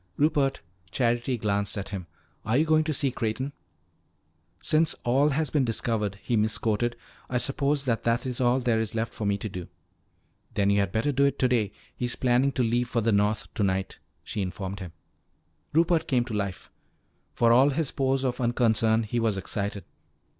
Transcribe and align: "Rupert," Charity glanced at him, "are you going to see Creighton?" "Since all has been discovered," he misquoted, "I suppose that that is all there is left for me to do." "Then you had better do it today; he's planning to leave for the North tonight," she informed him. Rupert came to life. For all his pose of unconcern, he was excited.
"Rupert," 0.17 0.61
Charity 0.89 1.37
glanced 1.37 1.77
at 1.77 1.89
him, 1.89 2.07
"are 2.43 2.57
you 2.57 2.65
going 2.65 2.83
to 2.85 2.91
see 2.91 3.11
Creighton?" 3.11 3.53
"Since 4.59 4.95
all 5.03 5.29
has 5.29 5.51
been 5.51 5.63
discovered," 5.63 6.17
he 6.23 6.35
misquoted, 6.35 6.95
"I 7.29 7.37
suppose 7.37 7.85
that 7.85 8.03
that 8.03 8.25
is 8.25 8.41
all 8.41 8.59
there 8.59 8.79
is 8.79 8.95
left 8.95 9.13
for 9.13 9.27
me 9.27 9.37
to 9.37 9.47
do." 9.47 9.67
"Then 10.55 10.71
you 10.71 10.79
had 10.79 10.91
better 10.91 11.11
do 11.11 11.25
it 11.25 11.37
today; 11.37 11.71
he's 11.95 12.15
planning 12.15 12.51
to 12.53 12.63
leave 12.63 12.89
for 12.89 13.01
the 13.01 13.11
North 13.11 13.53
tonight," 13.53 13.99
she 14.23 14.41
informed 14.41 14.79
him. 14.79 14.91
Rupert 15.71 16.07
came 16.07 16.25
to 16.25 16.33
life. 16.33 16.71
For 17.35 17.51
all 17.51 17.69
his 17.69 17.91
pose 17.91 18.23
of 18.23 18.41
unconcern, 18.41 19.03
he 19.03 19.19
was 19.19 19.37
excited. 19.37 19.85